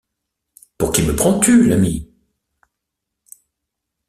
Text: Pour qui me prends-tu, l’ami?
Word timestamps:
Pour 0.79 0.91
qui 0.93 1.03
me 1.03 1.15
prends-tu, 1.15 1.67
l’ami? 1.67 2.11